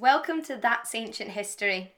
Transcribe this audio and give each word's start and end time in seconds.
Welcome 0.00 0.42
to 0.42 0.54
That's 0.54 0.94
Ancient 0.94 1.30
History. 1.30 1.92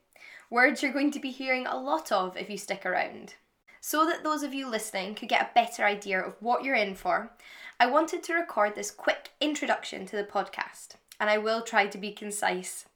Words 0.48 0.82
you're 0.82 0.90
going 0.90 1.10
to 1.10 1.20
be 1.20 1.30
hearing 1.30 1.66
a 1.66 1.78
lot 1.78 2.10
of 2.10 2.34
if 2.34 2.48
you 2.48 2.56
stick 2.56 2.86
around. 2.86 3.34
So 3.82 4.06
that 4.06 4.24
those 4.24 4.42
of 4.42 4.54
you 4.54 4.70
listening 4.70 5.14
could 5.14 5.28
get 5.28 5.42
a 5.42 5.54
better 5.54 5.84
idea 5.84 6.18
of 6.18 6.40
what 6.40 6.64
you're 6.64 6.74
in 6.74 6.94
for, 6.94 7.32
I 7.78 7.90
wanted 7.90 8.22
to 8.22 8.32
record 8.32 8.74
this 8.74 8.90
quick 8.90 9.32
introduction 9.38 10.06
to 10.06 10.16
the 10.16 10.24
podcast, 10.24 10.94
and 11.20 11.28
I 11.28 11.36
will 11.36 11.60
try 11.60 11.88
to 11.88 11.98
be 11.98 12.12
concise. 12.12 12.86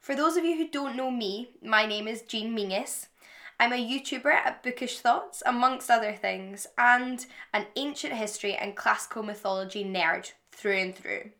For 0.00 0.16
those 0.16 0.38
of 0.38 0.44
you 0.46 0.56
who 0.56 0.70
don't 0.70 0.96
know 0.96 1.10
me, 1.10 1.50
my 1.62 1.84
name 1.84 2.08
is 2.08 2.22
Jean 2.22 2.54
Menzies. 2.54 3.08
I'm 3.60 3.74
a 3.74 3.76
YouTuber 3.76 4.32
at 4.32 4.62
Bookish 4.62 5.00
Thoughts, 5.00 5.42
amongst 5.44 5.90
other 5.90 6.14
things, 6.14 6.66
and 6.78 7.26
an 7.52 7.66
ancient 7.76 8.14
history 8.14 8.54
and 8.54 8.74
classical 8.74 9.22
mythology 9.22 9.84
nerd 9.84 10.32
through 10.50 10.78
and 10.78 10.94
through. 10.96 11.32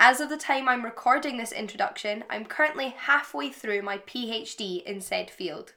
As 0.00 0.20
of 0.20 0.28
the 0.28 0.36
time 0.36 0.68
I'm 0.68 0.84
recording 0.84 1.38
this 1.38 1.50
introduction, 1.50 2.22
I'm 2.30 2.44
currently 2.44 2.94
halfway 2.96 3.50
through 3.50 3.82
my 3.82 3.98
PhD 3.98 4.84
in 4.84 5.00
said 5.00 5.28
field. 5.28 5.72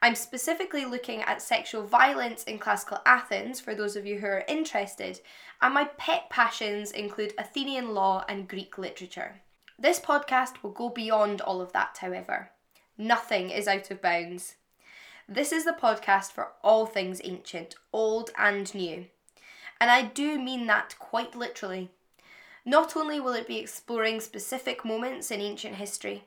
I'm 0.00 0.14
specifically 0.14 0.84
looking 0.84 1.22
at 1.22 1.42
sexual 1.42 1.82
violence 1.84 2.44
in 2.44 2.60
classical 2.60 2.98
Athens 3.04 3.58
for 3.58 3.74
those 3.74 3.96
of 3.96 4.06
you 4.06 4.20
who 4.20 4.28
are 4.28 4.44
interested, 4.46 5.18
and 5.60 5.74
my 5.74 5.86
pet 5.96 6.30
passions 6.30 6.92
include 6.92 7.34
Athenian 7.36 7.94
law 7.94 8.24
and 8.28 8.46
Greek 8.46 8.78
literature. 8.78 9.40
This 9.76 9.98
podcast 9.98 10.62
will 10.62 10.70
go 10.70 10.88
beyond 10.88 11.40
all 11.40 11.60
of 11.60 11.72
that, 11.72 11.98
however. 12.00 12.52
Nothing 12.96 13.50
is 13.50 13.66
out 13.66 13.90
of 13.90 14.00
bounds. 14.00 14.54
This 15.28 15.50
is 15.50 15.64
the 15.64 15.72
podcast 15.72 16.30
for 16.30 16.52
all 16.62 16.86
things 16.86 17.20
ancient, 17.24 17.74
old 17.92 18.30
and 18.38 18.72
new. 18.72 19.06
And 19.80 19.90
I 19.90 20.02
do 20.02 20.38
mean 20.38 20.68
that 20.68 20.94
quite 21.00 21.34
literally. 21.34 21.90
Not 22.64 22.96
only 22.96 23.18
will 23.18 23.32
it 23.32 23.48
be 23.48 23.58
exploring 23.58 24.20
specific 24.20 24.84
moments 24.84 25.30
in 25.30 25.40
ancient 25.40 25.76
history, 25.76 26.24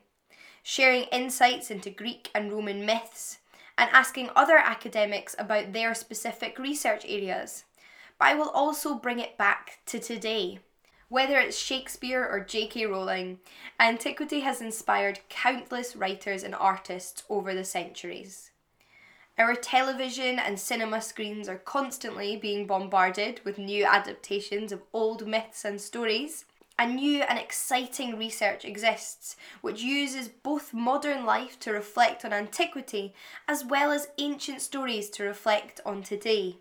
sharing 0.62 1.04
insights 1.04 1.70
into 1.70 1.88
Greek 1.90 2.30
and 2.34 2.52
Roman 2.52 2.84
myths, 2.84 3.38
and 3.78 3.90
asking 3.92 4.30
other 4.34 4.58
academics 4.58 5.34
about 5.38 5.72
their 5.72 5.94
specific 5.94 6.58
research 6.58 7.04
areas, 7.06 7.64
but 8.18 8.28
I 8.28 8.34
will 8.34 8.50
also 8.50 8.94
bring 8.94 9.18
it 9.18 9.38
back 9.38 9.80
to 9.86 9.98
today. 9.98 10.60
Whether 11.08 11.38
it's 11.38 11.56
Shakespeare 11.56 12.26
or 12.26 12.40
J.K. 12.40 12.86
Rowling, 12.86 13.38
antiquity 13.78 14.40
has 14.40 14.60
inspired 14.60 15.20
countless 15.28 15.94
writers 15.94 16.42
and 16.42 16.54
artists 16.54 17.22
over 17.30 17.54
the 17.54 17.64
centuries. 17.64 18.50
Our 19.38 19.54
television 19.54 20.38
and 20.38 20.58
cinema 20.58 21.02
screens 21.02 21.46
are 21.46 21.58
constantly 21.58 22.36
being 22.36 22.66
bombarded 22.66 23.42
with 23.44 23.58
new 23.58 23.84
adaptations 23.84 24.72
of 24.72 24.82
old 24.94 25.26
myths 25.26 25.62
and 25.62 25.78
stories. 25.78 26.46
And 26.78 26.96
new 26.96 27.22
and 27.22 27.38
exciting 27.38 28.18
research 28.18 28.64
exists 28.64 29.36
which 29.60 29.82
uses 29.82 30.28
both 30.28 30.72
modern 30.72 31.26
life 31.26 31.58
to 31.60 31.72
reflect 31.72 32.24
on 32.24 32.32
antiquity 32.32 33.14
as 33.46 33.62
well 33.62 33.92
as 33.92 34.08
ancient 34.16 34.62
stories 34.62 35.10
to 35.10 35.24
reflect 35.24 35.82
on 35.84 36.02
today. 36.02 36.56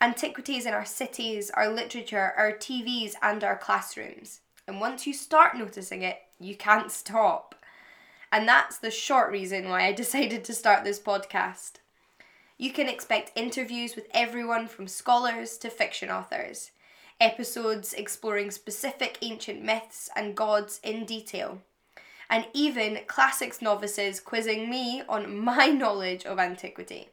Antiquities 0.00 0.66
in 0.66 0.74
our 0.74 0.84
cities, 0.84 1.50
our 1.50 1.68
literature, 1.68 2.32
our 2.36 2.52
TVs, 2.52 3.14
and 3.20 3.42
our 3.42 3.56
classrooms. 3.56 4.40
And 4.66 4.80
once 4.80 5.08
you 5.08 5.12
start 5.12 5.56
noticing 5.56 6.02
it, 6.02 6.18
you 6.38 6.54
can't 6.54 6.90
stop. 6.92 7.56
And 8.32 8.46
that's 8.46 8.78
the 8.78 8.92
short 8.92 9.32
reason 9.32 9.68
why 9.68 9.86
I 9.86 9.92
decided 10.04 10.44
to 10.44 10.54
start 10.54 10.84
this 10.84 11.00
podcast. 11.00 11.79
You 12.60 12.72
can 12.72 12.90
expect 12.90 13.32
interviews 13.34 13.96
with 13.96 14.06
everyone 14.12 14.68
from 14.68 14.86
scholars 14.86 15.56
to 15.56 15.70
fiction 15.70 16.10
authors, 16.10 16.72
episodes 17.18 17.94
exploring 17.94 18.50
specific 18.50 19.16
ancient 19.22 19.62
myths 19.62 20.10
and 20.14 20.36
gods 20.36 20.78
in 20.84 21.06
detail, 21.06 21.62
and 22.28 22.44
even 22.52 23.00
classics 23.06 23.62
novices 23.62 24.20
quizzing 24.20 24.68
me 24.68 25.02
on 25.08 25.38
my 25.42 25.68
knowledge 25.68 26.26
of 26.26 26.38
antiquity. 26.38 27.08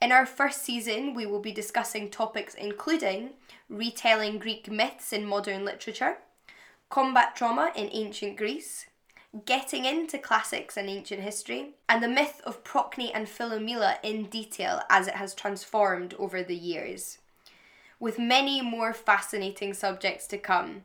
In 0.00 0.12
our 0.12 0.24
first 0.24 0.62
season, 0.62 1.14
we 1.14 1.26
will 1.26 1.40
be 1.40 1.50
discussing 1.50 2.08
topics 2.08 2.54
including 2.54 3.30
retelling 3.68 4.38
Greek 4.38 4.70
myths 4.70 5.12
in 5.12 5.26
modern 5.26 5.64
literature, 5.64 6.18
combat 6.90 7.34
trauma 7.34 7.72
in 7.74 7.88
ancient 7.90 8.36
Greece, 8.36 8.86
getting 9.44 9.84
into 9.84 10.18
classics 10.18 10.76
and 10.76 10.88
ancient 10.88 11.22
history, 11.22 11.70
and 11.88 12.02
the 12.02 12.08
myth 12.08 12.40
of 12.44 12.62
Procne 12.62 13.10
and 13.12 13.26
Philomela 13.26 13.96
in 14.02 14.24
detail 14.24 14.82
as 14.88 15.08
it 15.08 15.14
has 15.14 15.34
transformed 15.34 16.14
over 16.14 16.42
the 16.42 16.56
years, 16.56 17.18
with 17.98 18.18
many 18.18 18.62
more 18.62 18.92
fascinating 18.92 19.74
subjects 19.74 20.26
to 20.28 20.38
come. 20.38 20.84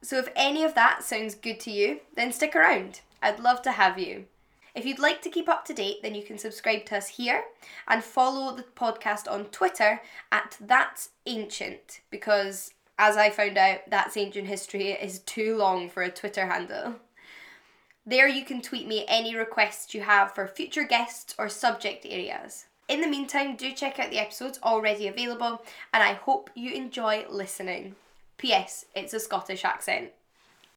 So, 0.00 0.18
if 0.18 0.28
any 0.34 0.64
of 0.64 0.74
that 0.74 1.04
sounds 1.04 1.34
good 1.34 1.60
to 1.60 1.70
you, 1.70 2.00
then 2.16 2.32
stick 2.32 2.56
around. 2.56 3.00
I'd 3.22 3.38
love 3.38 3.62
to 3.62 3.72
have 3.72 3.98
you. 3.98 4.26
If 4.74 4.86
you'd 4.86 4.98
like 4.98 5.20
to 5.22 5.30
keep 5.30 5.48
up 5.48 5.66
to 5.66 5.74
date, 5.74 6.02
then 6.02 6.14
you 6.14 6.22
can 6.22 6.38
subscribe 6.38 6.86
to 6.86 6.96
us 6.96 7.08
here 7.08 7.44
and 7.86 8.02
follow 8.02 8.56
the 8.56 8.62
podcast 8.62 9.30
on 9.30 9.44
Twitter 9.46 10.00
at 10.32 10.56
That's 10.60 11.10
Ancient 11.26 12.00
because, 12.10 12.72
as 12.98 13.18
I 13.18 13.28
found 13.28 13.58
out, 13.58 13.80
That's 13.88 14.16
Ancient 14.16 14.48
History 14.48 14.92
is 14.92 15.18
too 15.20 15.56
long 15.56 15.90
for 15.90 16.02
a 16.02 16.10
Twitter 16.10 16.46
handle. 16.46 16.94
There 18.04 18.26
you 18.26 18.44
can 18.44 18.60
tweet 18.60 18.88
me 18.88 19.04
any 19.06 19.36
requests 19.36 19.94
you 19.94 20.00
have 20.00 20.34
for 20.34 20.48
future 20.48 20.84
guests 20.84 21.36
or 21.38 21.48
subject 21.48 22.04
areas. 22.04 22.66
In 22.88 23.00
the 23.00 23.06
meantime, 23.06 23.54
do 23.54 23.72
check 23.72 24.00
out 24.00 24.10
the 24.10 24.18
episodes 24.18 24.58
already 24.62 25.06
available, 25.06 25.62
and 25.94 26.02
I 26.02 26.14
hope 26.14 26.50
you 26.54 26.72
enjoy 26.72 27.24
listening. 27.30 27.94
P.S. 28.38 28.86
It's 28.96 29.14
a 29.14 29.20
Scottish 29.20 29.64
accent. 29.64 30.10